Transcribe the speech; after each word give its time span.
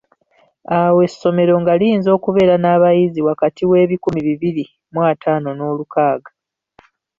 Awo 0.79 0.99
essomero 1.07 1.53
nga 1.61 1.73
liyinza 1.79 2.09
okubeera 2.17 2.55
n’abayizi 2.59 3.19
wakati 3.27 3.61
w'ebikumi 3.71 4.19
bibiri 4.27 4.63
mu 4.93 4.99
ataano 5.11 5.49
n'olukaaga. 5.53 6.31